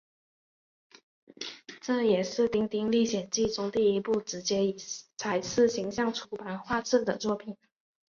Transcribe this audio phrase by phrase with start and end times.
[1.79, 4.75] 这也是丁丁历险记中第一部直接以
[5.15, 7.55] 彩色形式出版画册的作品。